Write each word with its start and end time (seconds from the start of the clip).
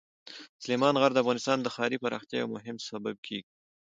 سلیمان 0.63 0.95
غر 1.01 1.11
د 1.13 1.17
افغانستان 1.23 1.57
د 1.61 1.67
ښاري 1.75 1.97
پراختیا 2.03 2.37
یو 2.39 2.53
مهم 2.55 2.77
سبب 2.89 3.15
کېږي. 3.27 3.51